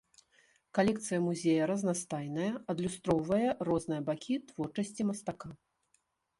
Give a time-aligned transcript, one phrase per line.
[0.77, 5.49] Калекцыя музея разнастайная, адлюстроўвае розныя бакі творчасці мастака.